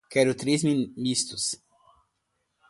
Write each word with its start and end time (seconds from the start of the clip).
Quero 0.09 0.33
três 0.33 0.63
mistos 0.63 1.61